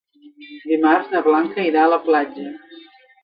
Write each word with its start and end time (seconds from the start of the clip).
Dimarts 0.69 1.11
na 1.11 1.21
Blanca 1.27 1.67
irà 1.71 1.85
a 1.87 1.91
la 1.95 2.01
platja. 2.09 2.49